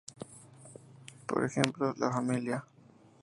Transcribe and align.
Por 1.27 1.45
ejemplo, 1.45 1.93
la 1.97 2.09
familia. 2.09 2.65